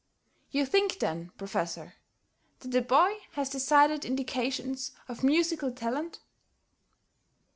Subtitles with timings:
[0.49, 1.93] "You think, then, Professor,
[2.61, 6.21] that the boy has decided indications of musical talent?"